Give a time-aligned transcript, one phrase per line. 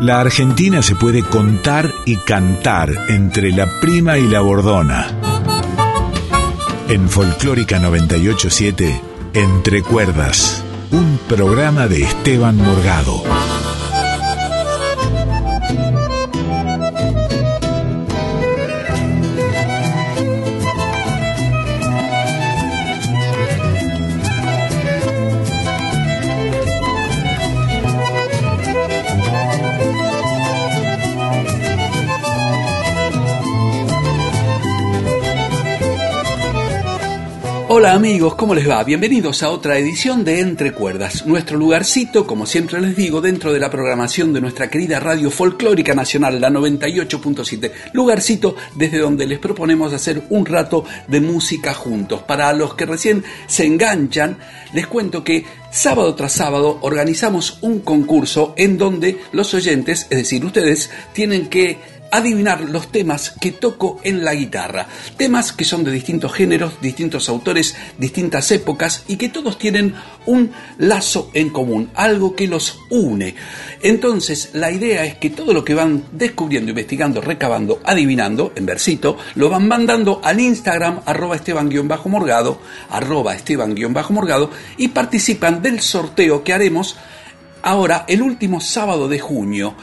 [0.00, 5.08] La Argentina se puede contar y cantar entre la prima y la bordona.
[6.88, 8.98] En Folclórica 987,
[9.34, 13.22] Entre Cuerdas, un programa de Esteban Morgado.
[37.80, 38.84] Hola amigos, ¿cómo les va?
[38.84, 43.58] Bienvenidos a otra edición de Entre Cuerdas, nuestro lugarcito, como siempre les digo, dentro de
[43.58, 49.94] la programación de nuestra querida radio folclórica nacional, la 98.7, lugarcito desde donde les proponemos
[49.94, 52.20] hacer un rato de música juntos.
[52.24, 54.36] Para los que recién se enganchan,
[54.74, 60.44] les cuento que sábado tras sábado organizamos un concurso en donde los oyentes, es decir,
[60.44, 61.78] ustedes, tienen que
[62.10, 64.86] adivinar los temas que toco en la guitarra.
[65.16, 69.94] Temas que son de distintos géneros, distintos autores, distintas épocas y que todos tienen
[70.26, 73.34] un lazo en común, algo que los une.
[73.82, 79.16] Entonces, la idea es que todo lo que van descubriendo, investigando, recabando, adivinando, en versito,
[79.34, 82.60] lo van mandando al Instagram arroba esteban-morgado,
[83.34, 86.96] esteban-morgado y participan del sorteo que haremos
[87.62, 89.74] ahora el último sábado de junio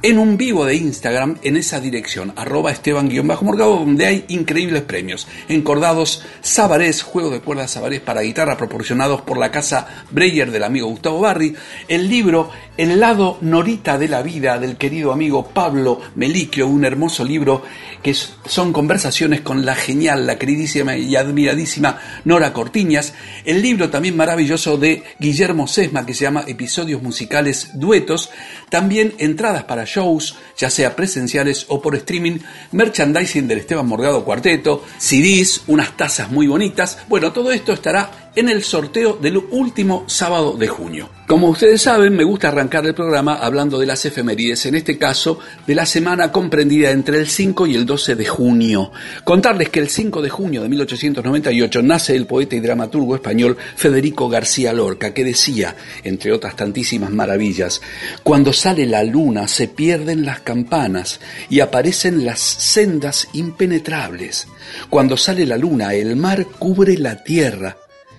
[0.00, 5.26] en un vivo de Instagram en esa dirección, arroba esteban-morgado, donde hay increíbles premios.
[5.48, 10.86] Encordados Sabarés, juego de cuerdas Sabarés para guitarra proporcionados por la casa Breyer del amigo
[10.88, 11.56] Gustavo Barri,
[11.88, 17.24] el libro El lado norita de la vida del querido amigo Pablo Meliquio, un hermoso
[17.24, 17.62] libro
[18.02, 24.16] que son conversaciones con la genial, la queridísima y admiradísima Nora Cortiñas, el libro también
[24.16, 28.30] maravilloso de Guillermo Sesma que se llama Episodios Musicales Duetos,
[28.70, 32.38] también entradas para shows, ya sea presenciales o por streaming,
[32.72, 36.98] merchandising del Esteban Morgado Cuarteto, CDs, unas tazas muy bonitas.
[37.08, 41.10] Bueno, todo esto estará en el sorteo del último sábado de junio.
[41.26, 45.40] Como ustedes saben, me gusta arrancar el programa hablando de las efemérides, en este caso
[45.66, 48.92] de la semana comprendida entre el 5 y el 12 de junio.
[49.24, 54.28] Contarles que el 5 de junio de 1898 nace el poeta y dramaturgo español Federico
[54.28, 55.74] García Lorca, que decía,
[56.04, 57.82] entre otras tantísimas maravillas,
[58.22, 61.20] cuando sale la luna se pierden las campanas
[61.50, 64.46] y aparecen las sendas impenetrables.
[64.88, 67.76] Cuando sale la luna el mar cubre la tierra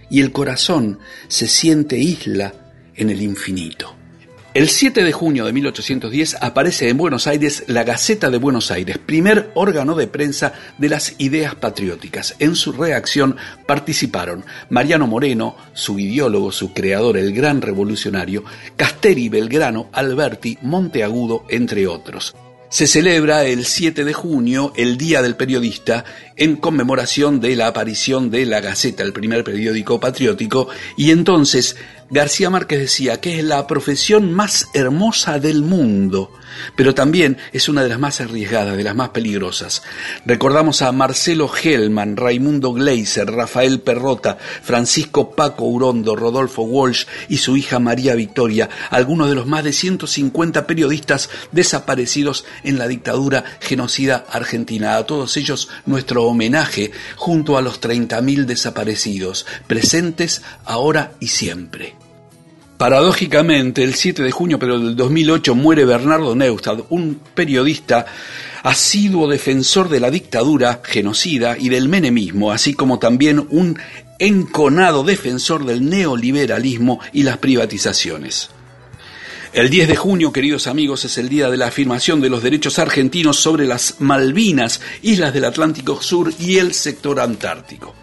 [0.09, 2.53] y el corazón se siente isla
[2.96, 3.96] en el infinito.
[4.56, 8.98] El 7 de junio de 1810 aparece en Buenos Aires la Gaceta de Buenos Aires,
[8.98, 12.36] primer órgano de prensa de las ideas patrióticas.
[12.40, 13.38] En su reacción
[13.68, 18.44] participaron Mariano Moreno, su ideólogo, su creador, el gran revolucionario,
[18.75, 22.36] Casteri Belgrano, Alberti, Monteagudo, entre otros
[22.69, 28.30] se celebra el 7 de junio, el Día del Periodista, en conmemoración de la aparición
[28.30, 31.75] de La Gaceta, el primer periódico patriótico, y entonces
[32.12, 36.31] García Márquez decía que es la profesión más hermosa del mundo,
[36.76, 39.84] pero también es una de las más arriesgadas, de las más peligrosas.
[40.26, 47.58] Recordamos a Marcelo Hellman, Raimundo Gleiser, Rafael Perrota, Francisco Paco Urondo, Rodolfo Walsh y su
[47.58, 54.26] hija María Victoria, algunos de los más de 150 periodistas desaparecidos en la dictadura genocida
[54.31, 54.96] argentina.
[54.96, 62.09] A todos ellos nuestro homenaje junto a los 30.000 desaparecidos, presentes ahora y siempre.
[62.79, 68.06] Paradójicamente, el 7 de junio pero del 2008 muere Bernardo Neustadt, un periodista
[68.63, 73.78] asiduo defensor de la dictadura genocida y del menemismo, así como también un
[74.18, 78.50] enconado defensor del neoliberalismo y las privatizaciones.
[79.51, 82.79] El 10 de junio, queridos amigos, es el día de la afirmación de los derechos
[82.79, 87.99] argentinos sobre las Malvinas, islas del Atlántico Sur y el sector antártico.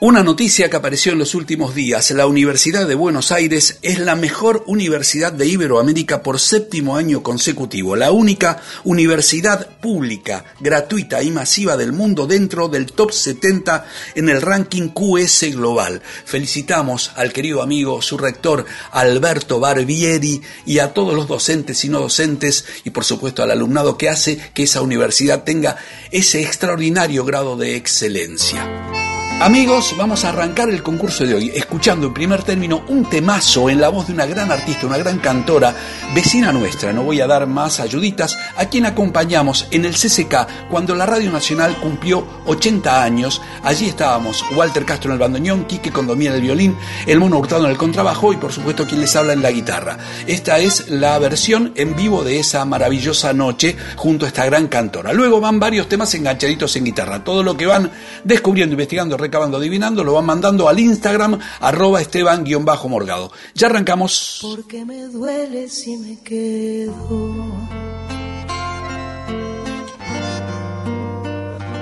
[0.01, 2.09] Una noticia que apareció en los últimos días.
[2.11, 7.97] La Universidad de Buenos Aires es la mejor universidad de Iberoamérica por séptimo año consecutivo.
[7.97, 13.85] La única universidad pública, gratuita y masiva del mundo dentro del top 70
[14.15, 16.01] en el ranking QS global.
[16.23, 21.99] Felicitamos al querido amigo, su rector Alberto Barbieri y a todos los docentes y no
[21.99, 25.75] docentes y por supuesto al alumnado que hace que esa universidad tenga
[26.09, 29.08] ese extraordinario grado de excelencia.
[29.41, 33.79] Amigos, vamos a arrancar el concurso de hoy escuchando en primer término un temazo en
[33.79, 35.73] la voz de una gran artista, una gran cantora,
[36.13, 40.93] vecina nuestra, no voy a dar más ayuditas, a quien acompañamos en el CCK cuando
[40.93, 43.41] la Radio Nacional cumplió 80 años.
[43.63, 46.77] Allí estábamos Walter Castro en el bandoneón, Quique Condomía en el violín,
[47.07, 49.97] el Mono Hurtado en el contrabajo y por supuesto quien les habla en la guitarra.
[50.27, 55.13] Esta es la versión en vivo de esa maravillosa noche junto a esta gran cantora.
[55.13, 57.89] Luego van varios temas enganchaditos en guitarra, todo lo que van
[58.25, 63.31] descubriendo, investigando, acabando adivinando, lo van mandando al Instagram arroba esteban-morgado.
[63.55, 64.39] Ya arrancamos.
[64.41, 67.45] Porque me duele si me quedo.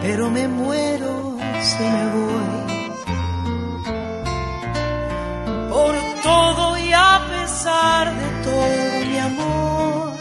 [0.01, 2.67] Pero me muero si me voy.
[5.69, 10.13] Por todo y a pesar de todo mi amor,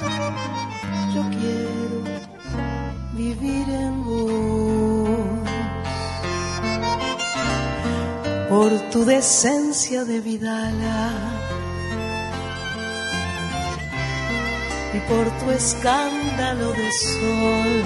[1.14, 2.02] yo quiero
[3.12, 4.02] vivir en
[8.48, 11.10] por tu decencia de Vidala
[14.94, 17.82] y por tu escándalo de sol,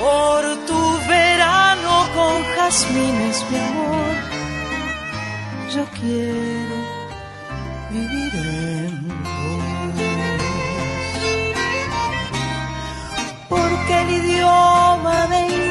[0.00, 4.14] por tu verano con jazmines, mi amor,
[5.74, 6.76] yo quiero
[7.90, 9.94] vivir en vos,
[13.50, 15.65] porque el idioma de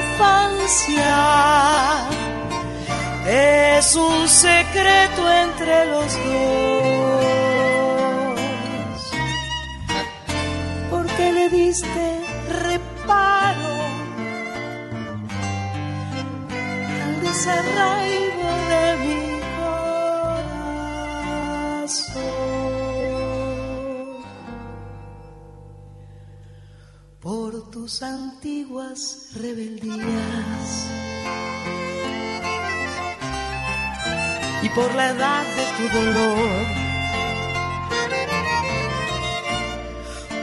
[3.27, 6.59] es un secreto entre los dos.
[10.89, 13.75] Porque le diste reparo
[17.03, 19.34] al desarraigo de mi
[27.25, 30.69] por tus antiguas rebeldías.
[34.61, 36.65] Y por la edad de tu dolor,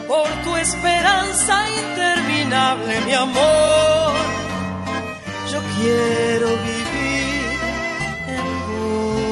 [0.08, 4.14] por tu esperanza interminable, mi amor,
[5.52, 7.61] yo quiero vivir
[8.26, 9.31] en vos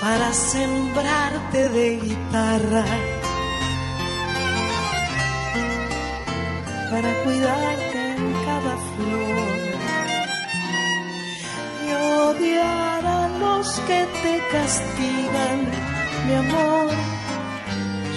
[0.00, 3.13] para sembrarte de guitarra
[6.90, 9.64] para cuidarte en cada flor
[11.86, 15.58] y odiar a los que te castigan,
[16.26, 16.90] mi amor.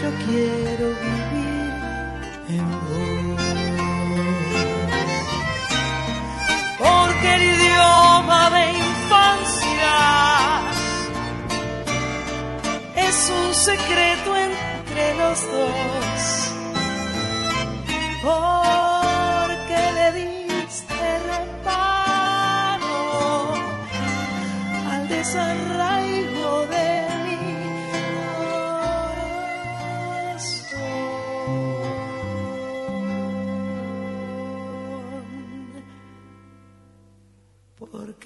[0.01, 1.71] Yo quiero vivir
[2.49, 3.43] en vos.
[6.79, 9.95] Porque el idioma de infancia
[12.95, 16.47] es un secreto entre los dos
[18.27, 18.56] porque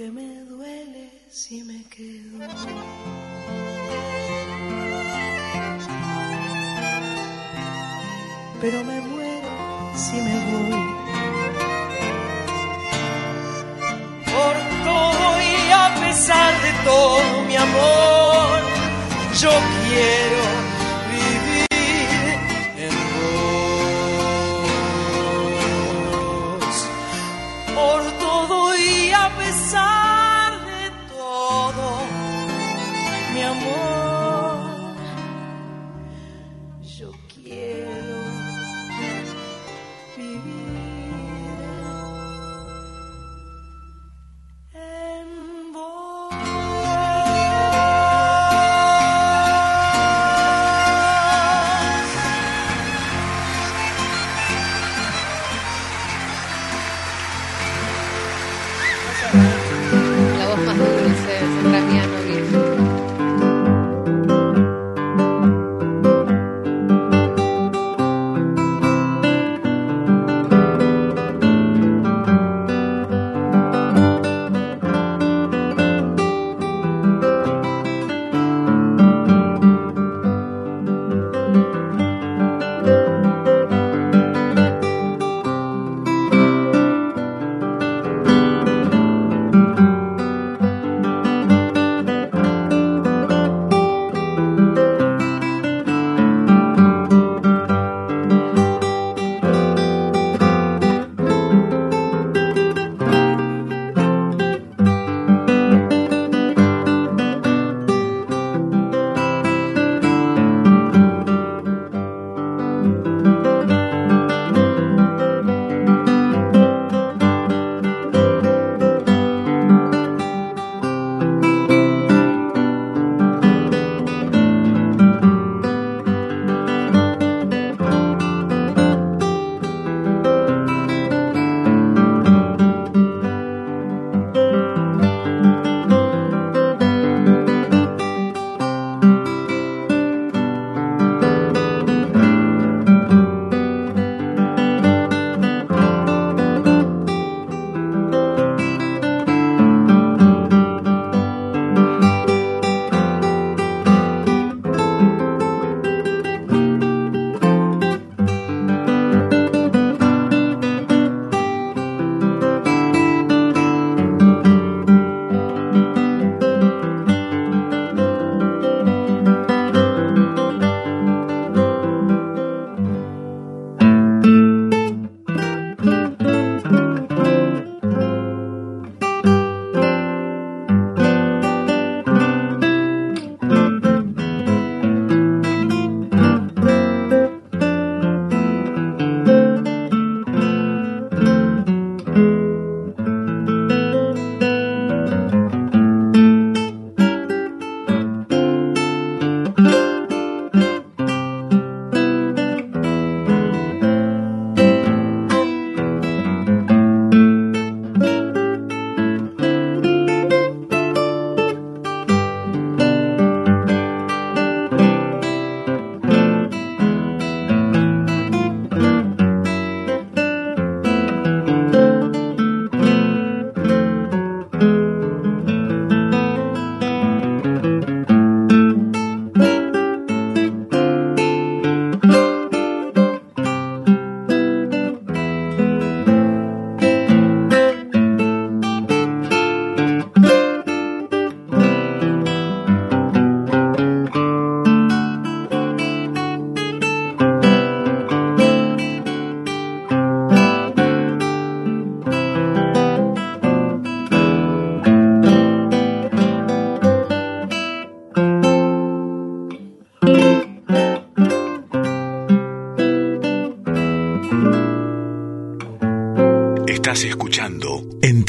[0.02, 2.40] Porque me duele si me quedo.
[8.60, 9.50] pero me muero
[9.96, 10.82] si me voy.
[14.26, 14.56] Por
[14.90, 18.60] todo y a pesar de todo mi amor,
[19.40, 19.52] yo
[19.84, 20.42] quiero
[21.12, 21.68] vivir
[22.86, 22.96] en
[26.64, 26.76] vos.
[27.76, 29.91] Por todo y a pesar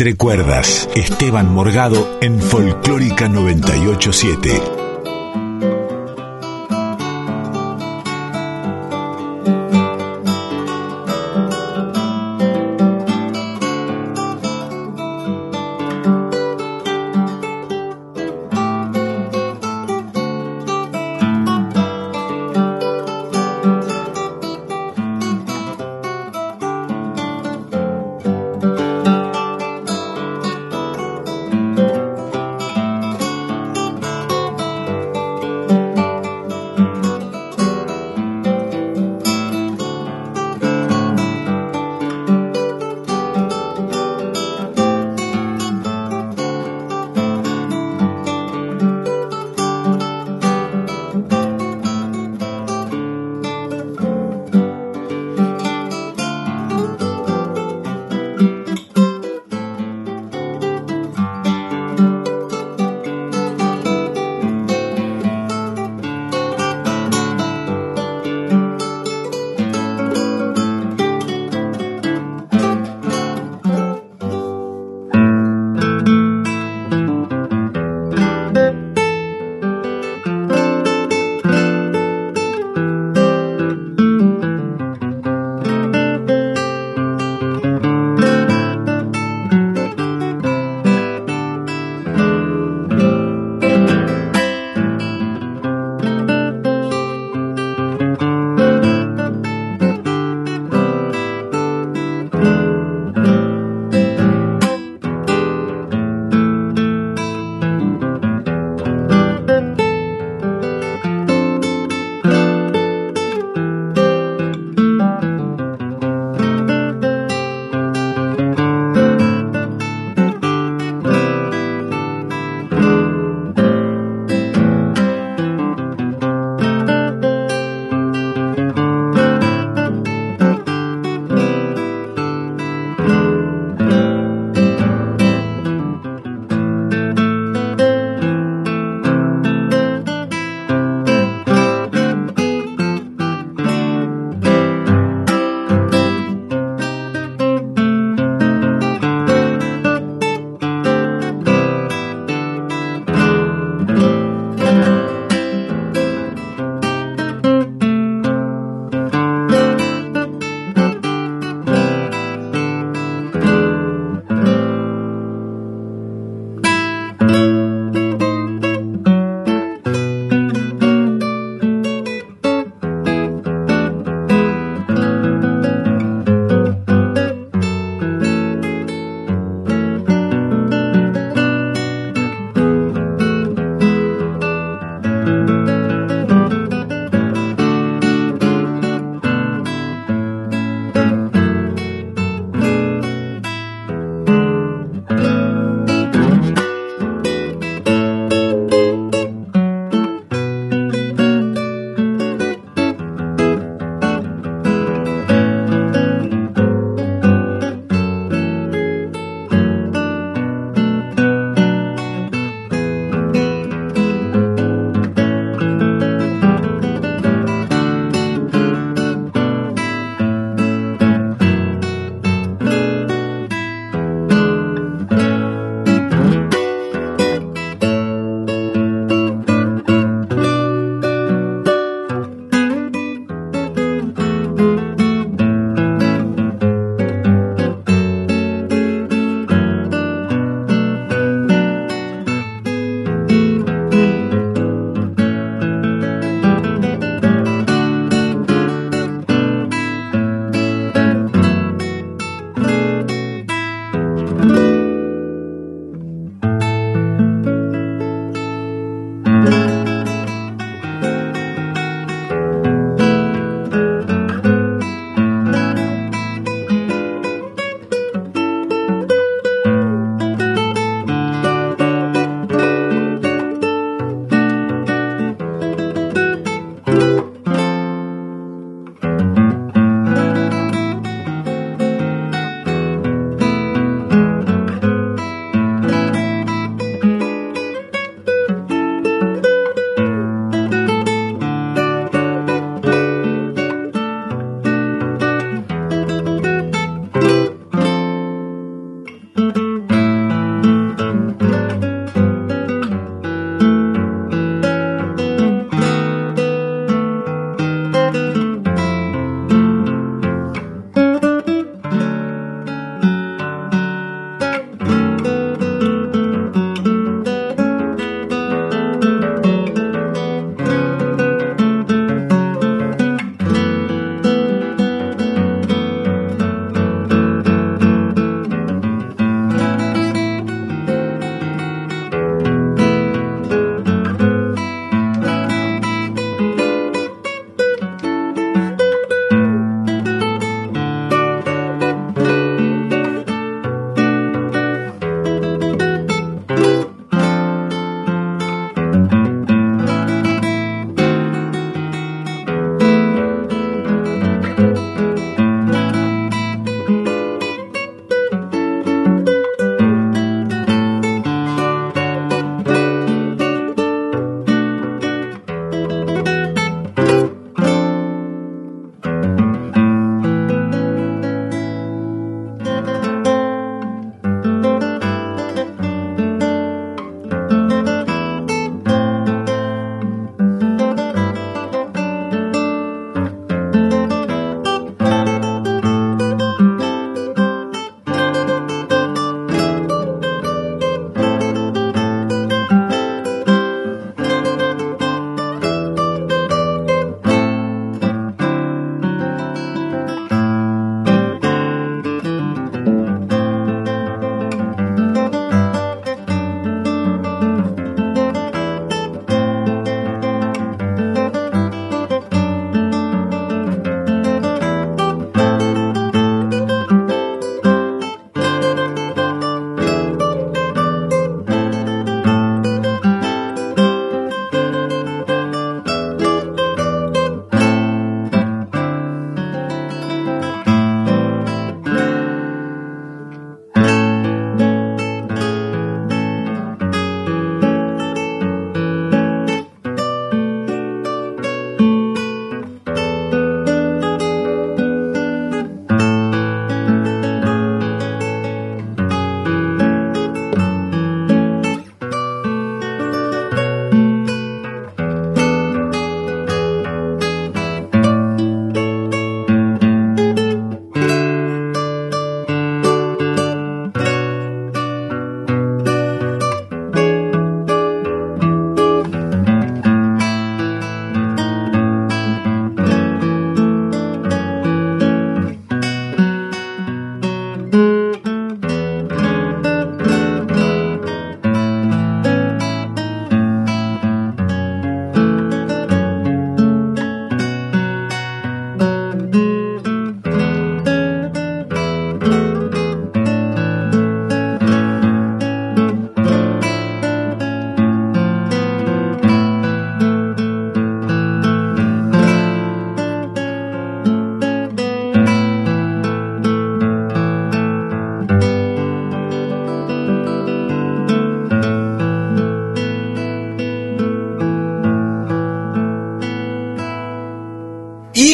[0.02, 4.82] Entre cuerdas, Esteban Morgado en Folclórica 987.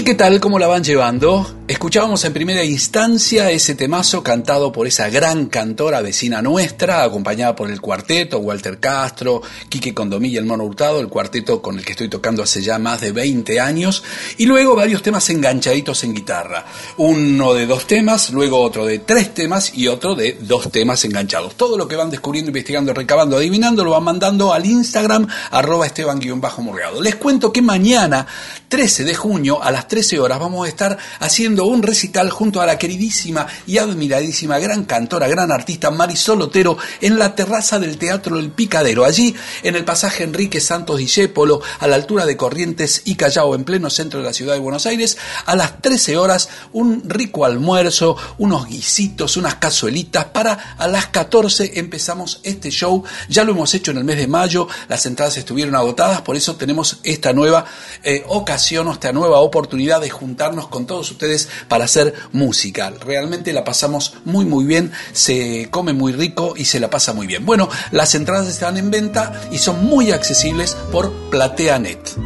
[0.09, 0.41] ¿Qué tal?
[0.41, 1.58] ¿Cómo la van llevando?
[1.79, 7.71] Escuchábamos en primera instancia ese temazo cantado por esa gran cantora vecina nuestra, acompañada por
[7.71, 11.93] el cuarteto, Walter Castro, Quique Condomí y el Mono Hurtado, el cuarteto con el que
[11.93, 14.03] estoy tocando hace ya más de 20 años,
[14.39, 16.67] y luego varios temas enganchaditos en guitarra.
[16.97, 21.55] Uno de dos temas, luego otro de tres temas y otro de dos temas enganchados.
[21.55, 27.01] Todo lo que van descubriendo, investigando, recabando, adivinando, lo van mandando al Instagram, arroba esteban-morgado.
[27.01, 28.27] Les cuento que mañana,
[28.69, 32.67] 13 de junio, a las 13 horas, vamos a estar haciendo un recital junto a
[32.67, 38.39] la queridísima y admiradísima gran cantora, gran artista Marisol Otero en la terraza del Teatro
[38.39, 43.15] El Picadero, allí en el pasaje Enrique Santos Discépolo, a la altura de Corrientes y
[43.15, 47.03] Callao, en pleno centro de la ciudad de Buenos Aires, a las 13 horas, un
[47.09, 53.53] rico almuerzo, unos guisitos, unas cazuelitas, para a las 14 empezamos este show, ya lo
[53.53, 57.33] hemos hecho en el mes de mayo, las entradas estuvieron agotadas, por eso tenemos esta
[57.33, 57.65] nueva
[58.03, 62.93] eh, ocasión, esta nueva oportunidad de juntarnos con todos ustedes para hacer música.
[63.05, 67.27] Realmente la pasamos muy muy bien, se come muy rico y se la pasa muy
[67.27, 67.45] bien.
[67.45, 72.17] Bueno, las entradas están en venta y son muy accesibles por PlateaNet.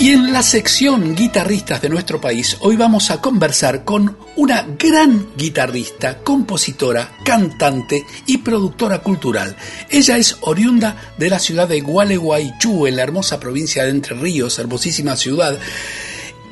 [0.00, 5.26] Y en la sección guitarristas de nuestro país, hoy vamos a conversar con una gran
[5.36, 9.54] guitarrista, compositora, cantante y productora cultural.
[9.90, 14.58] Ella es oriunda de la ciudad de Gualeguaychú, en la hermosa provincia de Entre Ríos,
[14.58, 15.58] hermosísima ciudad,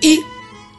[0.02, 0.20] y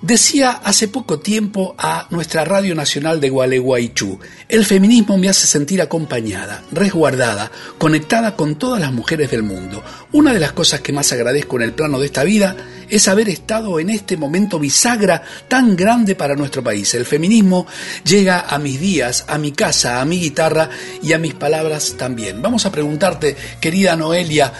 [0.01, 5.81] Decía hace poco tiempo a nuestra Radio Nacional de Gualeguaychú, el feminismo me hace sentir
[5.81, 9.83] acompañada, resguardada, conectada con todas las mujeres del mundo.
[10.13, 12.55] Una de las cosas que más agradezco en el plano de esta vida
[12.87, 16.93] es haber estado en este momento bisagra tan grande para nuestro país.
[16.93, 17.67] El feminismo
[18.05, 20.69] llega a mis días, a mi casa, a mi guitarra
[21.03, 22.41] y a mis palabras también.
[22.41, 24.53] Vamos a preguntarte, querida Noelia,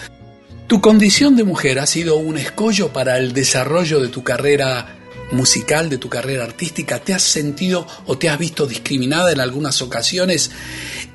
[0.66, 4.99] ¿tu condición de mujer ha sido un escollo para el desarrollo de tu carrera
[5.32, 6.98] musical de tu carrera artística?
[6.98, 10.50] ¿Te has sentido o te has visto discriminada en algunas ocasiones?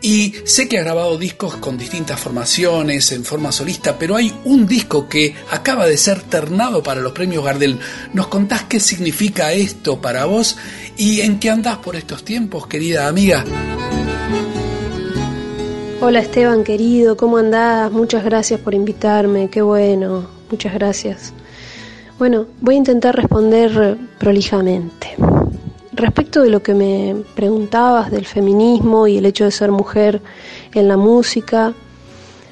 [0.01, 4.67] Y sé que has grabado discos con distintas formaciones, en forma solista, pero hay un
[4.67, 7.79] disco que acaba de ser ternado para los premios Gardel.
[8.13, 10.57] ¿Nos contás qué significa esto para vos
[10.97, 13.43] y en qué andás por estos tiempos, querida amiga?
[16.01, 17.91] Hola Esteban querido, ¿cómo andás?
[17.91, 21.33] Muchas gracias por invitarme, qué bueno, muchas gracias.
[22.17, 25.15] Bueno, voy a intentar responder prolijamente.
[25.91, 30.21] Respecto de lo que me preguntabas del feminismo y el hecho de ser mujer
[30.73, 31.73] en la música,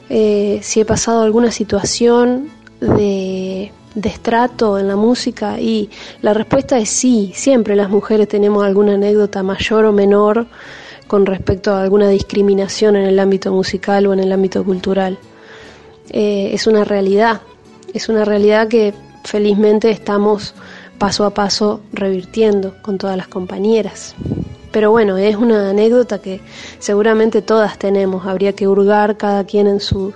[0.10, 2.50] eh, si he pasado alguna situación
[2.82, 5.90] de, de estrato en la música y
[6.22, 10.46] la respuesta es sí, siempre las mujeres tenemos alguna anécdota mayor o menor
[11.08, 15.18] con respecto a alguna discriminación en el ámbito musical o en el ámbito cultural.
[16.10, 17.42] Eh, es una realidad,
[17.94, 20.54] es una realidad que felizmente estamos
[20.98, 24.16] paso a paso revirtiendo con todas las compañeras.
[24.72, 26.42] Pero bueno, es una anécdota que
[26.80, 28.26] seguramente todas tenemos.
[28.26, 30.14] Habría que hurgar cada quien en su,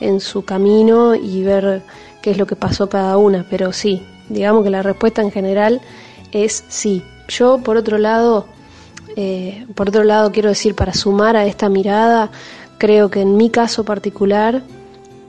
[0.00, 1.82] en su camino y ver
[2.20, 3.46] qué es lo que pasó cada una.
[3.48, 5.80] Pero sí, digamos que la respuesta en general
[6.32, 7.02] es sí.
[7.28, 8.46] Yo, por otro lado,
[9.16, 12.30] eh, por otro lado, quiero decir, para sumar a esta mirada,
[12.76, 14.62] creo que en mi caso particular,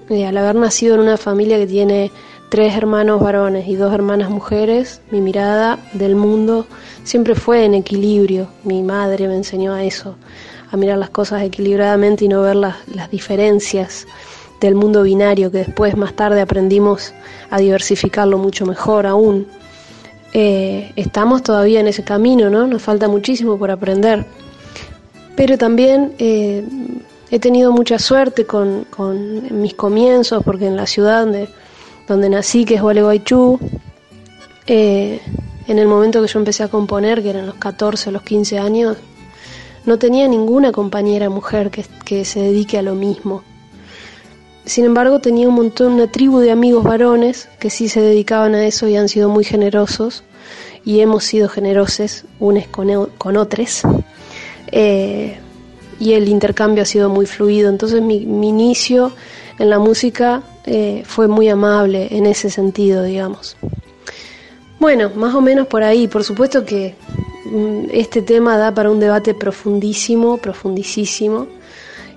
[0.10, 2.12] eh, al haber nacido en una familia que tiene
[2.56, 6.66] tres hermanos varones y dos hermanas mujeres, mi mirada del mundo
[7.04, 8.48] siempre fue en equilibrio.
[8.64, 10.16] Mi madre me enseñó a eso,
[10.72, 12.78] a mirar las cosas equilibradamente y no ver las,
[13.12, 14.08] diferencias
[14.62, 17.14] del mundo binario que después más tarde aprendimos
[17.50, 19.48] a diversificarlo mucho mejor aún.
[20.32, 22.68] Eh, estamos todavía en ese camino, ¿no?
[22.68, 24.26] Nos falta muchísimo por aprender.
[25.36, 26.64] Pero también eh,
[27.32, 31.50] he tenido mucha suerte con, con mis comienzos, porque en la ciudad donde
[32.08, 33.60] donde nací, que es Gualeguaychú,
[34.68, 35.20] eh,
[35.68, 38.60] en el momento que yo empecé a componer, que eran los 14 o los 15
[38.60, 38.98] años,
[39.86, 43.44] no tenía ninguna compañera mujer que, se dedique a lo mismo.
[44.66, 48.66] Sin embargo, tenía un montón, una tribu de amigos varones que sí se dedicaban a
[48.66, 50.24] eso y han sido muy generosos
[50.84, 53.82] y hemos sido generosos unos con, con otros.
[54.72, 55.38] Eh,
[56.00, 57.70] y el intercambio ha sido muy fluido.
[57.70, 59.12] Entonces mi inicio
[59.60, 63.56] en la música eh, fue muy amable en ese sentido, digamos.
[64.80, 66.08] Bueno, más o menos por ahí.
[66.08, 66.96] Por supuesto que
[67.46, 71.48] mm, este tema da para un debate profundísimo, profundísimo.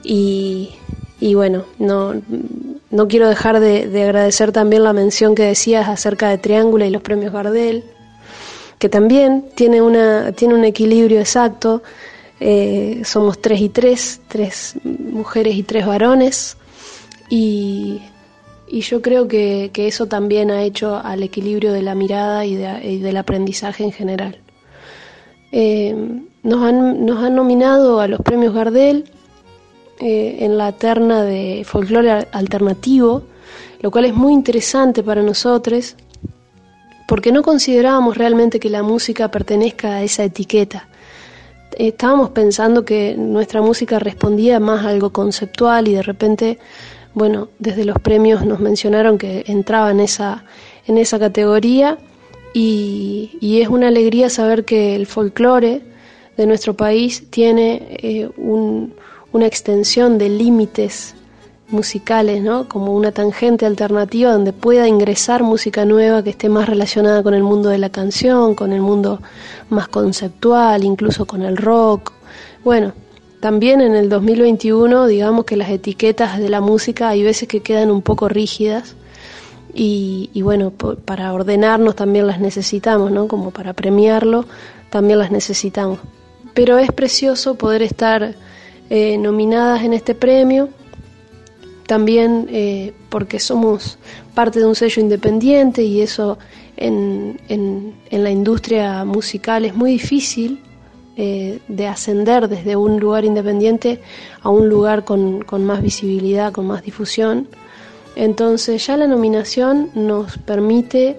[0.03, 0.71] Y,
[1.35, 2.15] bueno, no,
[2.91, 7.03] no quiero dejar de, agradecer también la mención que decías acerca de Triángulo y los
[7.03, 7.85] premios Gardel,
[8.79, 11.83] que también tiene, una, tiene un equilibrio exacto.
[12.41, 16.57] Eh, somos tres y tres, tres mujeres y tres varones.
[17.29, 18.01] Y
[18.71, 23.17] y yo creo que, eso también ha hecho al equilibrio de la mirada y, del
[23.17, 24.39] aprendizaje en general.
[25.53, 25.95] Eh,
[26.43, 29.05] nos, han, nos han nominado a los premios Gardel
[30.01, 33.23] eh, en la terna de folclore alternativo,
[33.81, 35.97] lo cual es muy interesante para nosotros
[37.09, 40.89] porque no considerábamos realmente que la música pertenezca a esa etiqueta.
[41.75, 46.59] Estábamos pensando que nuestra música respondía más a algo conceptual y de repente,
[47.19, 50.45] bueno, desde los premios nos mencionaron que entraba en esa,
[50.87, 51.99] en esa categoría
[52.55, 55.83] y, es una alegría saber que el folclore
[56.37, 61.15] de nuestro país tiene eh, una extensión de límites
[61.71, 62.69] musicales, ¿no?
[62.69, 67.43] Como una tangente alternativa donde pueda ingresar música nueva que esté más relacionada con el
[67.43, 69.21] mundo de la canción, con el mundo
[69.69, 72.13] más conceptual, incluso con el rock.
[72.65, 72.93] Bueno,
[73.40, 77.90] también en el 2021, digamos que las etiquetas de la música hay veces que quedan
[77.90, 78.96] un poco rígidas
[79.74, 83.29] y, bueno, para ordenarnos también las necesitamos, ¿no?
[83.29, 84.44] Como para premiarlo
[84.90, 86.01] también las necesitamos.
[86.53, 88.35] Pero es precioso poder estar
[88.90, 90.70] eh, nominadas en este premio
[91.87, 93.98] también eh, porque somos
[94.35, 96.38] parte de un sello independiente y eso
[96.77, 100.61] en, en, la industria musical es muy difícil
[101.21, 104.01] eh, de ascender desde un lugar independiente
[104.41, 107.49] a un lugar con, con, más visibilidad, con más difusión.
[108.15, 111.19] Entonces ya la nominación nos permite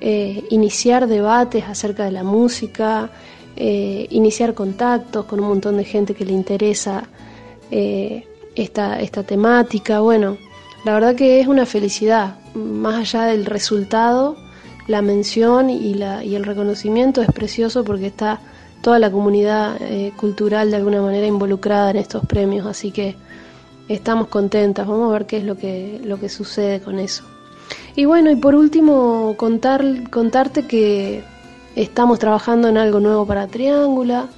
[0.00, 3.10] eh, iniciar debates acerca de la música,
[3.56, 7.08] iniciar contactos con un montón de gente que le interesa
[7.70, 10.00] esta, esta temática.
[10.00, 10.38] Bueno,
[10.84, 14.36] la verdad que es una felicidad, más allá del resultado,
[14.86, 18.40] la mención y, la, y el reconocimiento es precioso porque está
[18.82, 23.16] toda la comunidad eh, cultural de alguna manera involucrada en estos premios, así que
[23.88, 27.24] estamos contentas, vamos a ver qué es lo que, lo que sucede con eso.
[27.96, 31.22] Y bueno, y por último, contar, contarte que
[31.76, 34.28] estamos trabajando en algo nuevo para Triángula,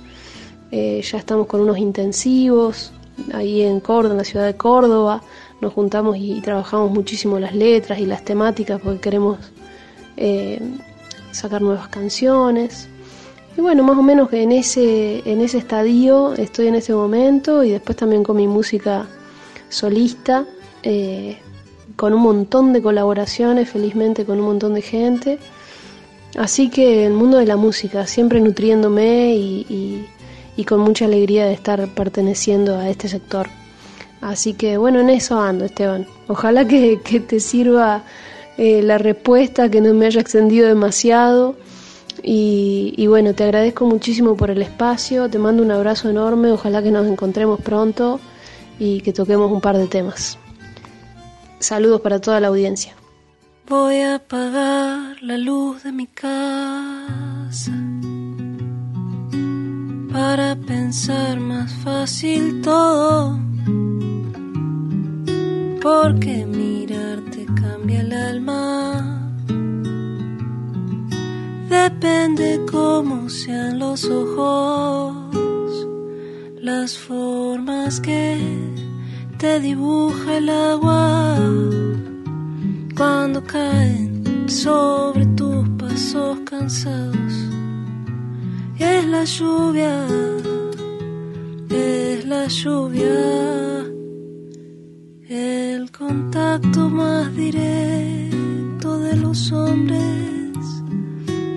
[0.71, 2.93] eh, ya estamos con unos intensivos,
[3.35, 5.23] ahí en Córdoba, en la ciudad de Córdoba,
[5.61, 9.39] nos juntamos y, trabajamos muchísimo las letras y las temáticas porque queremos
[10.17, 10.61] eh,
[11.31, 12.89] sacar nuevas canciones.
[13.57, 17.71] Y bueno, más o menos en ese, en ese estadio estoy en ese momento y
[17.71, 19.07] después también con mi música
[19.69, 20.47] solista,
[20.83, 21.39] eh,
[21.97, 25.39] con un montón de colaboraciones, felizmente con un montón de gente.
[26.37, 30.07] Así que el mundo de la música, siempre nutriéndome y
[30.57, 33.49] y con mucha alegría de estar perteneciendo a este sector.
[34.21, 36.07] Así que bueno, en eso ando, Esteban.
[36.29, 38.05] Ojalá que, te sirva
[38.57, 41.57] eh, la respuesta, que no me haya extendido demasiado.
[42.23, 46.91] Y, bueno, te agradezco muchísimo por el espacio, te mando un abrazo enorme, ojalá que
[46.91, 48.21] nos encontremos pronto
[48.79, 50.39] y que toquemos un par de temas.
[51.59, 52.95] Saludos para toda la audiencia.
[53.69, 57.73] Voy a apagar la luz de mi casa
[60.13, 63.39] para pensar más fácil todo.
[65.81, 69.22] Porque mirarte cambia el alma.
[71.73, 75.89] Depende cómo sean los ojos,
[76.61, 78.37] las formas que
[79.39, 81.39] te dibuja el agua.
[82.95, 87.33] Cuando caen sobre tus pasos cansados
[88.79, 90.07] es la lluvia,
[91.71, 93.87] es la lluvia,
[95.27, 100.42] el contacto más directo de los hombres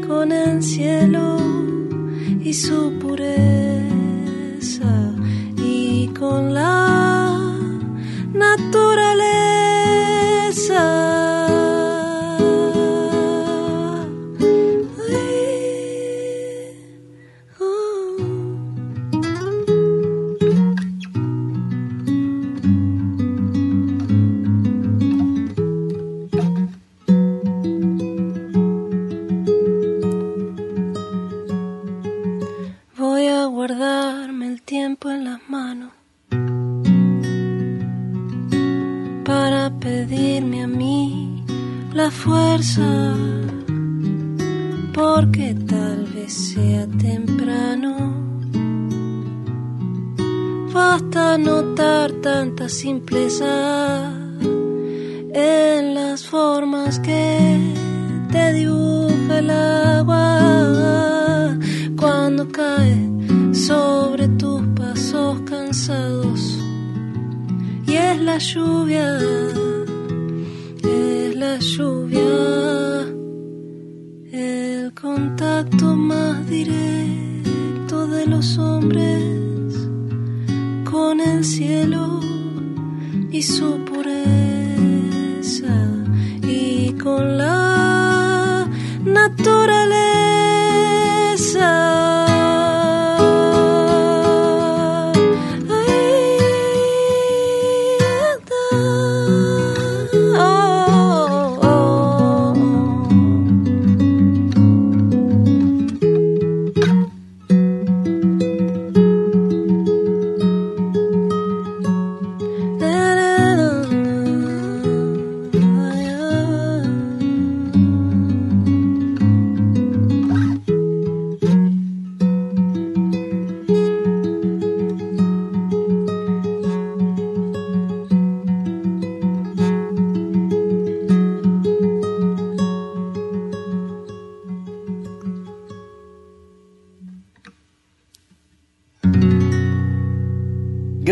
[0.08, 1.38] con el cielo
[2.41, 3.36] y su pureza
[5.58, 6.74] y con la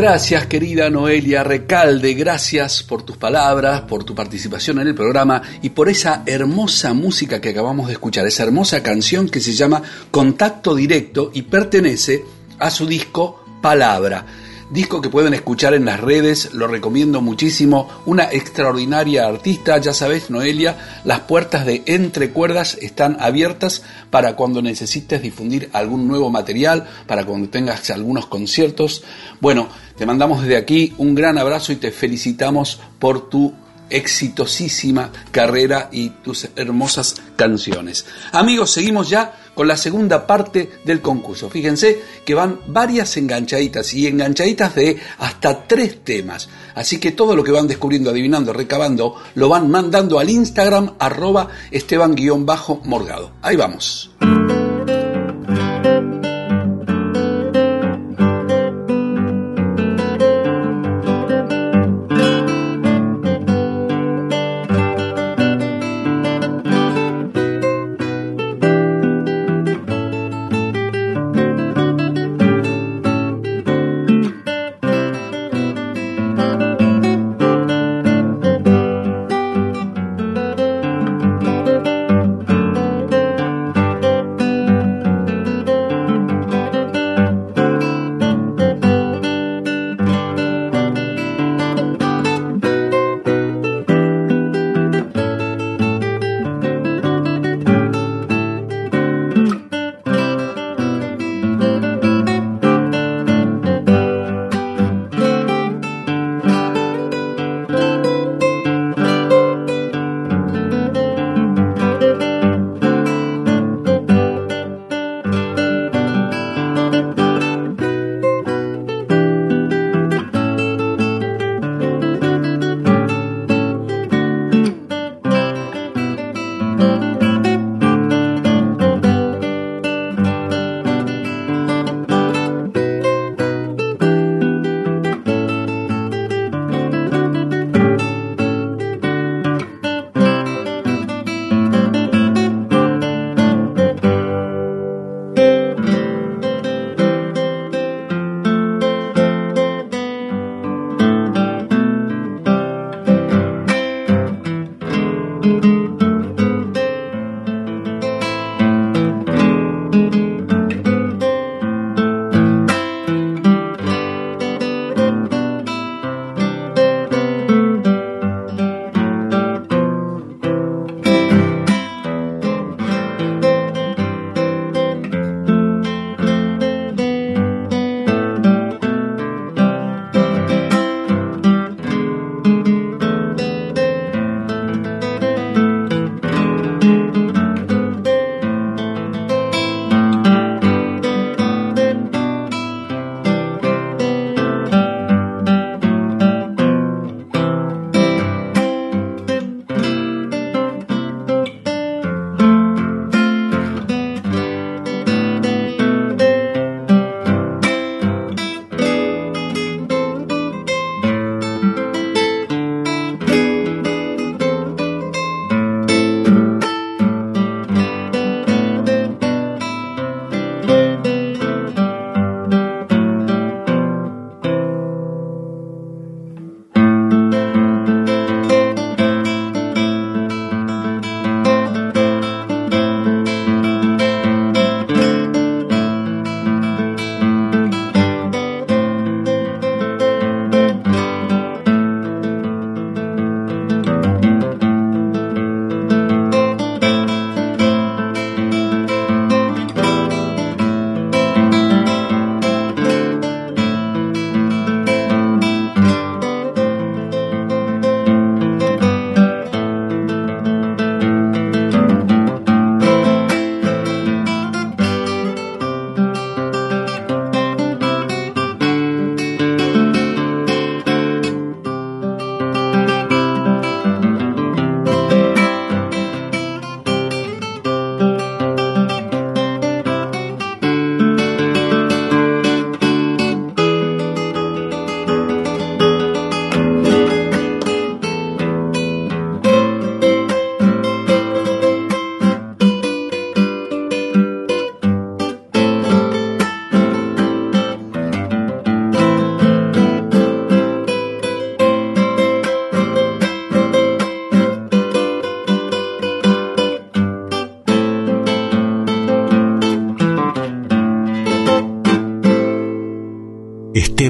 [0.04, 5.70] Gracias querida Noelia Recalde, gracias por tus palabras, por tu participación en el programa y
[5.70, 10.76] por esa hermosa música que acabamos de escuchar, esa hermosa canción que se llama Contacto
[10.76, 12.26] Directo y pertenece
[12.60, 14.26] a su disco Palabra
[14.69, 20.30] disco que pueden escuchar en las redes, lo recomiendo muchísimo, una extraordinaria artista, ya sabes
[20.30, 26.88] Noelia, las puertas de Entre Cuerdas están abiertas para cuando necesites difundir algún nuevo material,
[27.08, 29.04] para cuando tengas algunos conciertos.
[29.41, 33.54] Bueno, te mandamos desde aquí un gran abrazo y te felicitamos por tu
[33.89, 38.06] exitosísima carrera y tus hermosas canciones.
[38.32, 41.50] Amigos, seguimos ya con la segunda parte del concurso.
[41.50, 46.50] Fíjense que van varias enganchaditas y enganchaditas de hasta tres temas.
[46.76, 51.50] Así que todo lo que van descubriendo, adivinando, recabando, lo van mandando al Instagram arroba
[51.72, 53.32] esteban-morgado.
[53.42, 54.12] Ahí vamos.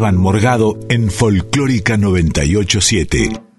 [0.04, 3.53] Esteban Morgado en Folclórica 987.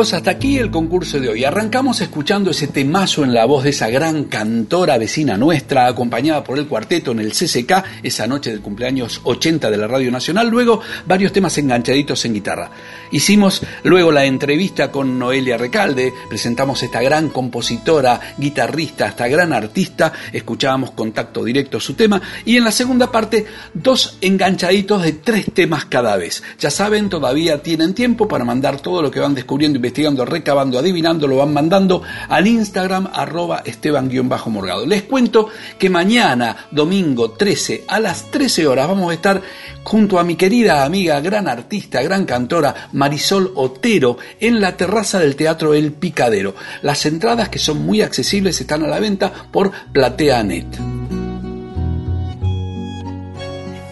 [0.00, 1.44] Hasta aquí el concurso de hoy.
[1.44, 6.58] Arrancamos escuchando ese temazo en la voz de esa gran cantora vecina nuestra, acompañada por
[6.58, 10.48] el cuarteto en el CCK, esa noche del cumpleaños 80 de la Radio Nacional.
[10.48, 12.70] Luego varios temas enganchaditos en guitarra.
[13.12, 20.12] Hicimos luego la entrevista con Noelia Recalde, presentamos esta gran compositora, guitarrista, esta gran artista,
[20.32, 25.86] escuchábamos contacto directo su tema y en la segunda parte dos enganchaditos de tres temas
[25.86, 26.44] cada vez.
[26.60, 31.26] Ya saben, todavía tienen tiempo para mandar todo lo que van descubriendo, investigando, recabando, adivinando,
[31.26, 34.86] lo van mandando al Instagram arroba esteban-morgado.
[34.86, 35.48] Les cuento
[35.78, 39.42] que mañana, domingo 13, a las 13 horas, vamos a estar
[39.82, 45.34] junto a mi querida amiga, gran artista, gran cantora Marisol Otero en la terraza del
[45.34, 46.54] Teatro El Picadero.
[46.82, 50.66] Las entradas que son muy accesibles están a la venta por PlateaNet.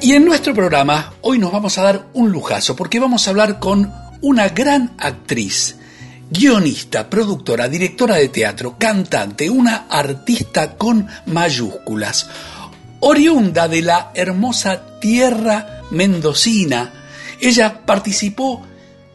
[0.02, 3.58] Y en nuestro programa hoy nos vamos a dar un lujazo porque vamos a hablar
[3.58, 3.90] con
[4.20, 5.76] una gran actriz,
[6.30, 12.28] guionista, productora, directora de teatro, cantante, una artista con mayúsculas,
[13.00, 16.92] oriunda de la hermosa tierra mendocina.
[17.40, 18.66] Ella participó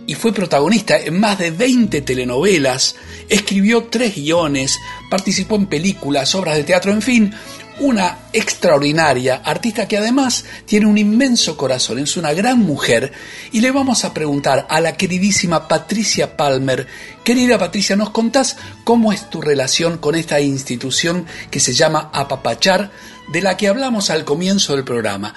[0.05, 2.95] y fue protagonista en más de 20 telenovelas,
[3.29, 4.77] escribió tres guiones,
[5.09, 7.33] participó en películas, obras de teatro, en fin,
[7.79, 13.11] una extraordinaria artista que además tiene un inmenso corazón, es una gran mujer
[13.51, 16.87] y le vamos a preguntar a la queridísima Patricia Palmer,
[17.23, 22.91] querida Patricia, ¿nos contás cómo es tu relación con esta institución que se llama Apapachar,
[23.31, 25.33] de la que hablamos al comienzo del programa?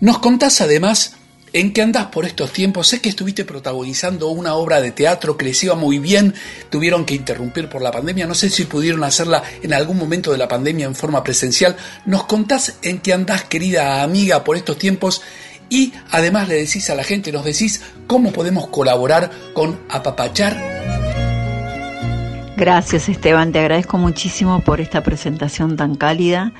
[0.00, 1.14] Nos contás además
[1.54, 2.88] ¿En qué andás por estos tiempos?
[2.88, 6.34] Sé que estuviste protagonizando una obra de teatro que les iba muy bien,
[6.68, 10.38] tuvieron que interrumpir por la pandemia, no sé si pudieron hacerla en algún momento de
[10.38, 11.76] la pandemia en forma presencial.
[12.06, 15.22] ¿Nos contás en qué andás, querida amiga, por estos tiempos?
[15.68, 20.60] Y además le decís a la gente, nos decís cómo podemos colaborar con Apapachar.
[22.56, 26.52] Gracias Esteban, te agradezco muchísimo por esta presentación tan cálida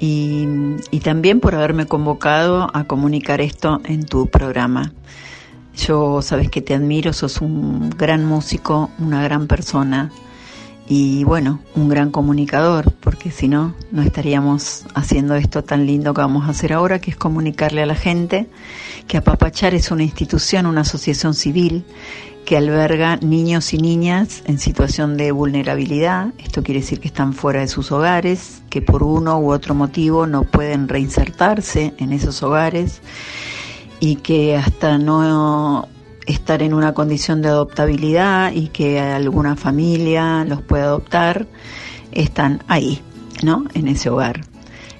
[0.00, 4.92] y, también por haberme convocado a comunicar esto en tu programa.
[5.76, 10.10] Yo sabes que te admiro, sos un gran músico, una gran persona
[10.88, 16.20] y bueno, un gran comunicador, porque si no, no estaríamos haciendo esto tan lindo que
[16.22, 18.48] vamos a hacer ahora, que es comunicarle a la gente
[19.06, 21.84] que Apapachar es una institución, una asociación civil
[22.50, 26.34] que alberga niños y niñas en situación de vulnerabilidad.
[26.38, 30.26] Esto quiere decir que están fuera de sus hogares, que por uno u otro motivo
[30.26, 33.02] no pueden reinsertarse en esos hogares
[34.00, 35.86] y que hasta no
[36.26, 41.46] estar en una condición de adoptabilidad y que alguna familia los pueda adoptar,
[42.10, 43.00] están ahí,
[43.44, 43.62] ¿no?
[43.74, 44.40] En ese hogar.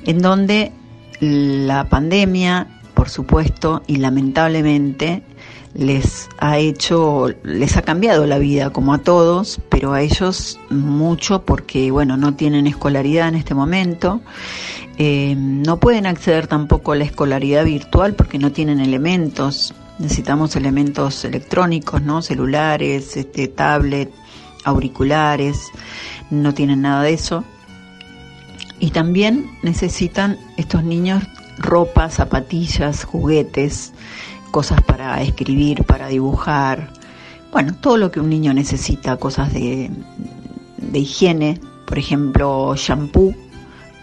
[0.04, 0.70] En donde
[1.18, 5.24] la pandemia, por supuesto, y lamentablemente,
[5.74, 11.42] les ha hecho, les ha cambiado la vida como a todos, pero a ellos mucho
[11.42, 14.20] porque, bueno, no tienen escolaridad en este momento,
[14.98, 21.24] eh, no pueden acceder tampoco a la escolaridad virtual porque no tienen elementos, necesitamos elementos
[21.24, 22.20] electrónicos, ¿no?
[22.20, 24.10] Celulares, este, tablet,
[24.64, 25.70] auriculares,
[26.30, 27.44] no tienen nada de eso.
[28.78, 31.22] Y también necesitan estos niños
[31.58, 33.92] ropa, zapatillas, juguetes,
[34.50, 36.90] cosas para escribir, para dibujar,
[37.52, 39.90] bueno, todo lo que un niño necesita, cosas de,
[40.76, 43.34] de higiene, por ejemplo, shampoo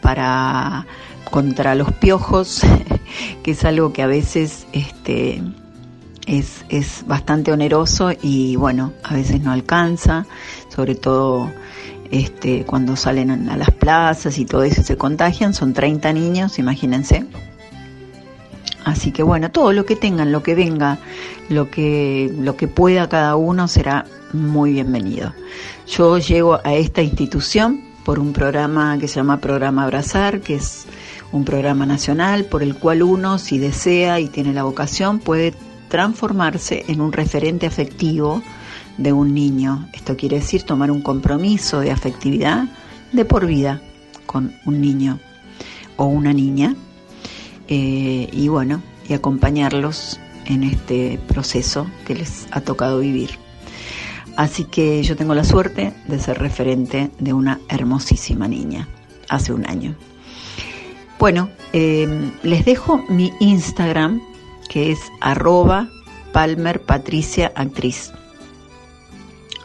[0.01, 0.85] para
[1.29, 2.61] contra los piojos,
[3.43, 5.41] que es algo que a veces este,
[6.25, 10.25] es, es bastante oneroso y bueno, a veces no alcanza,
[10.73, 11.49] sobre todo
[12.11, 17.25] este, cuando salen a las plazas y todo eso se contagian, son 30 niños, imagínense,
[18.87, 20.97] Así que bueno, todo lo que tengan, lo que venga,
[21.49, 25.33] lo que, lo que pueda cada uno será muy bienvenido.
[25.87, 30.85] Yo llego a esta institución por un programa que se llama Programa Abrazar, que es
[31.33, 35.53] un programa nacional por el cual uno, si desea y tiene la vocación, puede
[35.89, 38.41] transformarse en un referente afectivo
[38.97, 39.89] de un niño.
[39.91, 42.69] Esto quiere decir tomar un compromiso de afectividad
[43.11, 43.81] de por vida
[44.25, 45.19] con un niño
[45.97, 46.73] o una niña
[47.67, 53.31] eh, y bueno, y acompañarlos en este proceso que les ha tocado vivir.
[54.37, 58.87] Así que yo tengo la suerte de ser referente de una hermosísima niña
[59.29, 59.95] hace un año.
[61.19, 64.21] Bueno, em, les dejo mi Instagram
[64.69, 65.89] que es arroba
[66.33, 68.11] Palmer Patricia Actriz.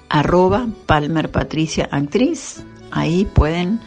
[0.09, 2.64] Arroba Palmer Patricia Actriz.
[2.90, 3.80] Ahí pueden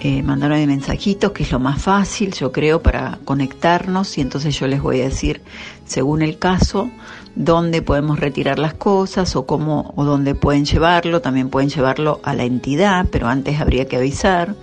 [0.00, 4.66] eh, mandarme mensajitos, que es lo más fácil, yo creo, para conectarnos y entonces yo
[4.66, 5.40] les voy a decir,
[5.86, 6.90] según el caso,
[7.36, 12.34] dónde podemos retirar las cosas o cómo o dónde pueden llevarlo, también pueden llevarlo a
[12.34, 14.54] la entidad, pero antes habría que avisar,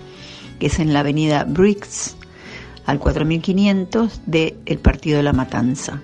[0.60, 2.16] que es en la avenida Briggs,
[2.86, 6.00] al 4500 del el Partido de la Matanza.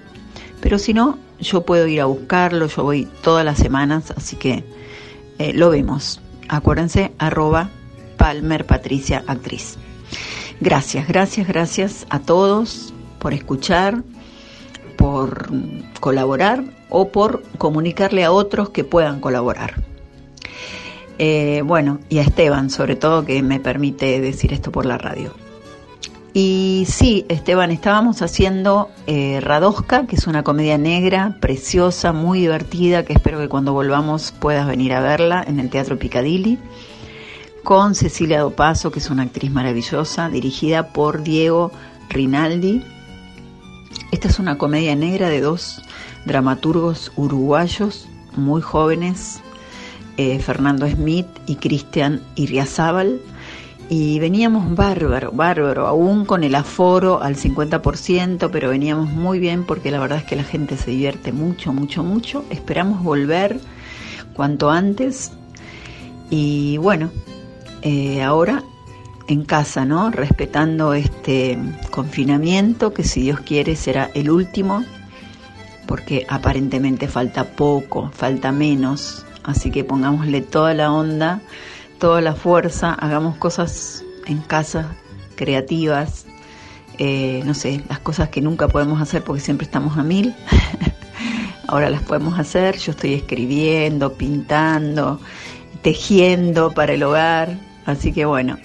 [0.60, 4.64] Pero si no, yo puedo ir a buscarlo, yo voy todas las semanas, así que
[5.38, 6.20] eh, lo vemos.
[6.48, 7.70] Acuérdense, arroba
[8.18, 9.78] Palmer Patricia Actriz.
[10.60, 14.02] Gracias, gracias, gracias a todos por escuchar.
[14.98, 15.48] por
[16.00, 19.74] colaborar o por comunicarle a otros que puedan colaborar.
[21.18, 25.32] Eh, bueno, y a Esteban sobre todo que me permite decir esto por la radio.
[26.34, 33.04] Y sí, Esteban, estábamos haciendo eh, Radosca, que es una comedia negra, preciosa, muy divertida,
[33.04, 36.58] que espero que cuando volvamos puedas venir a verla en el Teatro Picadilly,
[37.68, 41.70] con Cecilia Dopaso, que es una actriz maravillosa, dirigida por Diego
[42.08, 42.82] Rinaldi.
[44.10, 45.82] Esta es una comedia negra de dos
[46.24, 49.42] dramaturgos uruguayos muy jóvenes,
[50.16, 53.20] eh, Fernando Smith y Cristian Iriazábal
[53.90, 59.90] y veníamos bárbaro, bárbaro, aún con el aforo al 50%, pero veníamos muy bien porque
[59.90, 62.46] la verdad es que la gente se divierte mucho, mucho, mucho.
[62.48, 63.60] Esperamos volver
[64.32, 65.32] cuanto antes
[66.30, 67.10] y bueno,
[67.82, 68.62] eh, ahora
[69.26, 70.10] en casa, ¿no?
[70.10, 71.58] Respetando este
[71.90, 74.84] confinamiento que si Dios quiere será el último,
[75.86, 81.40] porque aparentemente falta poco, falta menos, así que pongámosle toda la onda
[81.98, 84.96] toda la fuerza, hagamos cosas en casa,
[85.34, 86.26] creativas,
[86.98, 90.34] eh, no sé, las cosas que nunca podemos hacer porque siempre estamos a mil,
[91.68, 95.20] ahora las podemos hacer, yo estoy escribiendo, pintando,
[95.82, 97.56] tejiendo para el hogar,
[97.88, 98.58] así que bueno,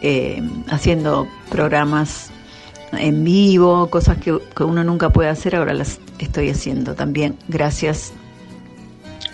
[0.00, 2.30] eh, haciendo programas
[2.92, 8.12] en vivo, cosas que, que uno nunca puede hacer, ahora las estoy haciendo también gracias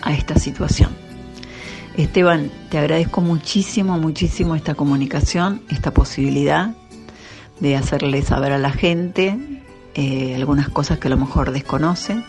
[0.01, 0.89] a esta situación.
[1.97, 6.73] Esteban, te agradezco muchísimo, muchísimo esta comunicación, esta posibilidad
[7.59, 9.37] de hacerle saber a la gente
[9.93, 12.23] eh, algunas cosas que a lo mejor desconocen,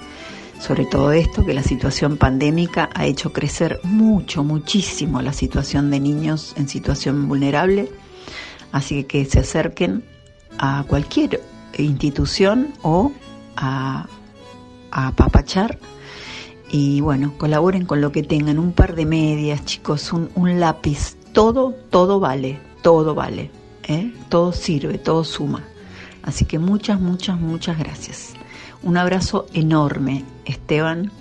[0.62, 5.98] sobre todo esto, que la situación pandémica ha hecho crecer mucho, muchísimo la situación de
[5.98, 7.90] niños en situación vulnerable,
[8.70, 10.04] así que se acerquen
[10.58, 11.42] a cualquier
[11.76, 13.10] institución o
[13.56, 14.06] a,
[14.92, 15.80] a papachar
[16.70, 21.74] y bueno, colaboren con lo que tengan, un par de medias, chicos, un, lápiz, todo,
[21.90, 23.50] todo vale, todo vale,
[23.88, 24.14] ¿eh?
[24.28, 25.64] todo sirve, todo suma.
[26.22, 28.31] Así que muchas, muchas, muchas gracias.
[28.82, 31.12] Un abrazo enorme, Esteban,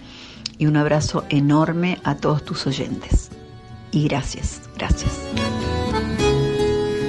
[0.58, 3.30] y un abrazo enorme a todos tus oyentes.
[3.92, 5.20] Y gracias, gracias.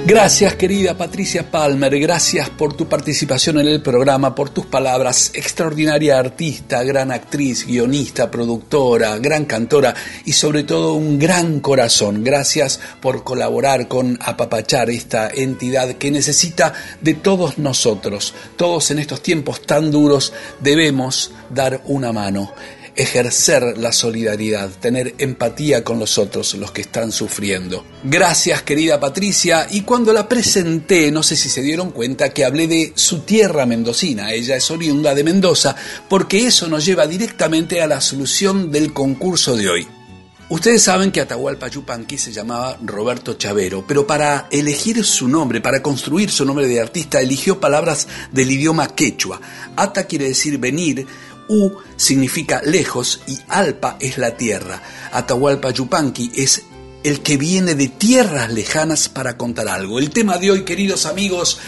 [0.05, 6.19] Gracias querida Patricia Palmer, gracias por tu participación en el programa, por tus palabras, extraordinaria
[6.19, 9.95] artista, gran actriz, guionista, productora, gran cantora
[10.25, 12.21] y sobre todo un gran corazón.
[12.21, 18.33] Gracias por colaborar con Apapachar, esta entidad que necesita de todos nosotros.
[18.57, 22.51] Todos en estos tiempos tan duros debemos dar una mano
[22.95, 27.85] ejercer la solidaridad, tener empatía con los otros, los que están sufriendo.
[28.03, 32.67] Gracias querida Patricia, y cuando la presenté, no sé si se dieron cuenta que hablé
[32.67, 35.75] de su tierra mendocina, ella es oriunda de Mendoza,
[36.09, 39.87] porque eso nos lleva directamente a la solución del concurso de hoy.
[40.49, 45.81] Ustedes saben que Atahualpa Yupanqui se llamaba Roberto Chavero, pero para elegir su nombre, para
[45.81, 49.41] construir su nombre de artista, eligió palabras del idioma quechua.
[49.75, 51.07] Ata quiere decir venir,
[51.53, 54.81] U significa lejos y Alpa es la tierra.
[55.11, 56.63] Atahualpa Yupanqui es
[57.03, 59.99] el que viene de tierras lejanas para contar algo.
[59.99, 61.59] El tema de hoy, queridos amigos,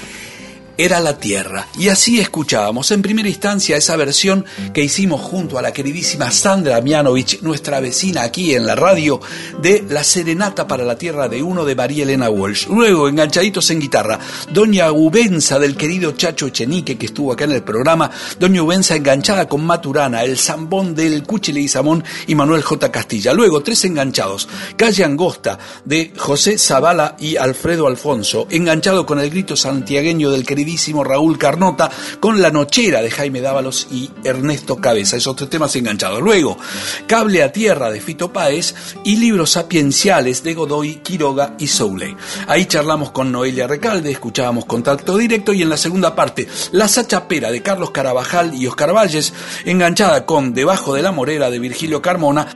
[0.77, 1.67] era la tierra.
[1.77, 6.81] Y así escuchábamos en primera instancia esa versión que hicimos junto a la queridísima Sandra
[6.81, 9.21] Mianovich, nuestra vecina aquí en la radio,
[9.61, 12.67] de La Serenata para la Tierra de Uno de María Elena Walsh.
[12.67, 14.19] Luego, enganchaditos en guitarra,
[14.51, 19.47] Doña Ubenza del querido Chacho Echenique que estuvo acá en el programa, Doña Ubenza enganchada
[19.47, 22.91] con Maturana, el zambón del Cuchile y Samón y Manuel J.
[22.91, 23.33] Castilla.
[23.33, 29.55] Luego, tres enganchados, Calle Angosta de José Zavala y Alfredo Alfonso, enganchado con el grito
[29.55, 30.64] santiagueño del querido
[31.03, 31.89] Raúl Carnota
[32.19, 36.21] con La Nochera de Jaime Dávalos y Ernesto Cabeza, esos tres temas enganchados.
[36.21, 36.57] Luego,
[37.07, 42.15] Cable a Tierra de Fito Páez y Libros Sapienciales de Godoy, Quiroga y Soule.
[42.47, 47.51] Ahí charlamos con Noelia Recalde, escuchábamos Contacto Directo y en la segunda parte, La Sachapera
[47.51, 49.33] de Carlos Carabajal y Oscar Valles,
[49.65, 52.47] enganchada con Debajo de la Morera de Virgilio Carmona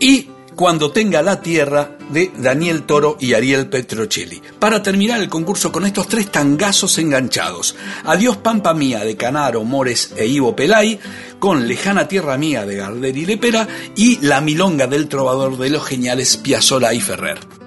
[0.00, 4.42] y cuando tenga la tierra de Daniel Toro y Ariel Petrocelli.
[4.58, 7.76] Para terminar el concurso con estos tres tangazos enganchados.
[8.02, 10.98] Adiós Pampa Mía de Canaro, Mores e Ivo Pelay,
[11.38, 15.86] con Lejana Tierra Mía de Gardel y Lepera y La Milonga del Trovador de los
[15.86, 17.57] Geniales Piazzola y Ferrer.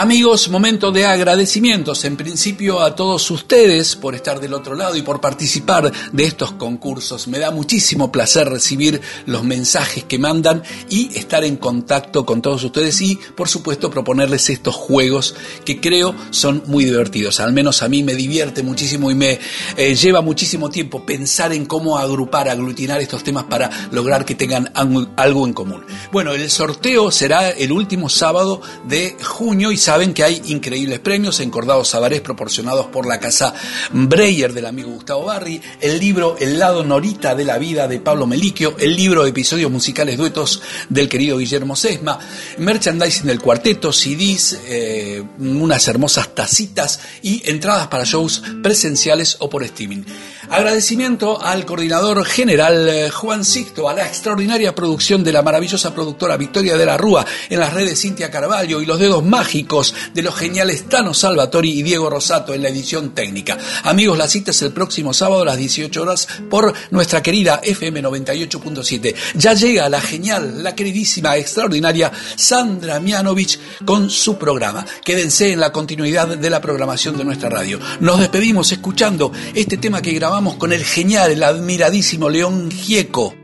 [0.00, 5.02] Amigos, momento de agradecimientos en principio a todos ustedes por estar del otro lado y
[5.02, 7.28] por participar de estos concursos.
[7.28, 12.64] Me da muchísimo placer recibir los mensajes que mandan y estar en contacto con todos
[12.64, 15.34] ustedes y por supuesto proponerles estos juegos
[15.66, 17.38] que creo son muy divertidos.
[17.38, 19.38] Al menos a mí me divierte muchísimo y me
[19.76, 24.72] eh, lleva muchísimo tiempo pensar en cómo agrupar, aglutinar estos temas para lograr que tengan
[24.74, 25.84] algo en común.
[26.10, 31.40] Bueno, el sorteo será el último sábado de junio y saben que hay increíbles premios,
[31.40, 33.52] encordados sabarés proporcionados por la casa
[33.90, 38.24] Breyer del amigo Gustavo Barri, el libro El lado norita de la vida de Pablo
[38.24, 42.20] Meliquio, el libro episodios musicales duetos del querido Guillermo Sesma,
[42.58, 49.64] merchandising del cuarteto, CDs, eh, unas hermosas tacitas y entradas para shows presenciales o por
[49.64, 50.04] streaming.
[50.50, 56.36] Agradecimiento al coordinador general eh, Juan Sixto, a la extraordinaria producción de la maravillosa productora
[56.36, 60.34] Victoria de la Rúa, en las redes Cintia Carvalho y los dedos mágicos de los
[60.34, 63.56] geniales Tano Salvatori y Diego Rosato en la edición técnica.
[63.84, 68.02] Amigos, la cita es el próximo sábado a las 18 horas por nuestra querida FM
[68.02, 69.14] 98.7.
[69.36, 74.84] Ya llega la genial, la queridísima, extraordinaria Sandra Mianovich con su programa.
[75.04, 77.78] Quédense en la continuidad de la programación de nuestra radio.
[78.00, 83.39] Nos despedimos escuchando este tema que grabamos con el genial, el admiradísimo León Gieco.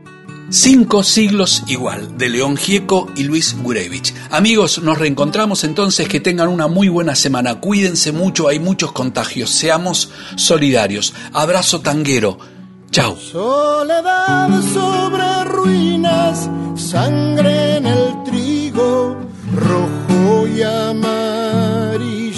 [0.49, 4.13] Cinco siglos igual, de León Gieco y Luis Gurevich.
[4.31, 7.59] Amigos, nos reencontramos entonces, que tengan una muy buena semana.
[7.59, 9.49] Cuídense mucho, hay muchos contagios.
[9.49, 11.13] Seamos solidarios.
[11.33, 12.37] Abrazo tanguero.
[12.91, 13.17] Chao.
[13.17, 19.17] Soledad sobre ruinas, sangre en el trigo,
[19.53, 22.31] rojo y amarillo,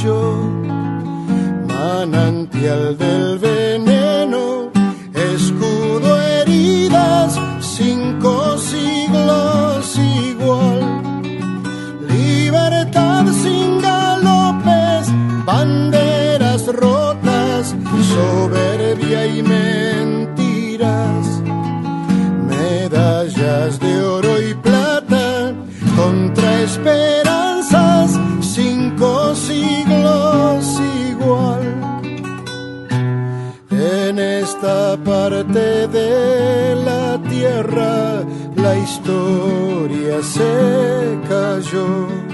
[1.68, 3.40] manantial del
[18.20, 21.26] soberbia y mentiras,
[22.54, 25.54] medallas de oro y plata
[25.96, 30.60] contra esperanzas, cinco siglos
[31.12, 31.66] igual.
[33.72, 38.24] En esta parte de la tierra
[38.64, 40.54] la historia se
[41.32, 42.29] cayó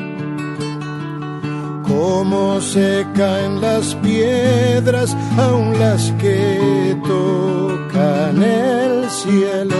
[2.05, 9.75] como se caen las piedras, aun las que tocan el cielo,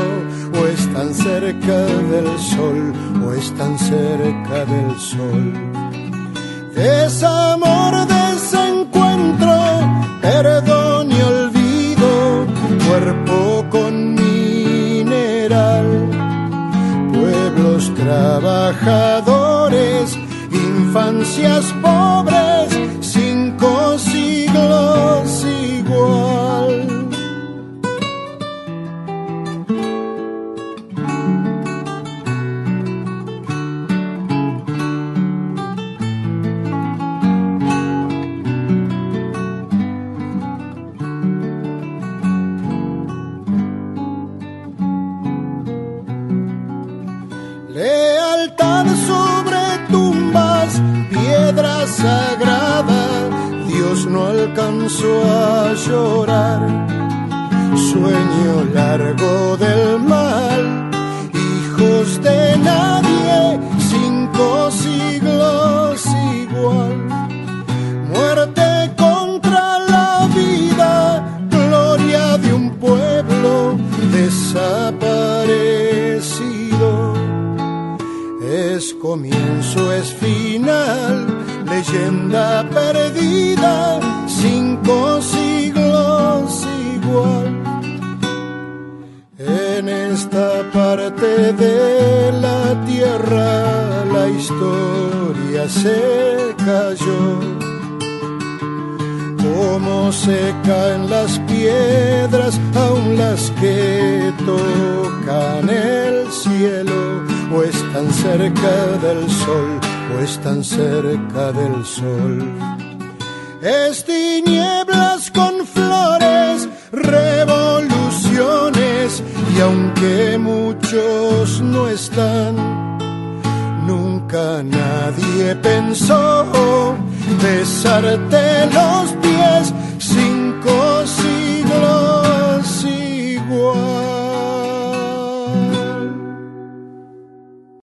[0.60, 2.92] o están cerca del sol,
[3.24, 5.54] o están cerca del sol.
[6.74, 9.56] Desamor, desencuentro,
[10.22, 12.48] perdón y olvido,
[12.88, 16.10] cuerpo con mineral,
[17.14, 20.25] pueblos trabajadores
[20.96, 22.55] infancias pobres,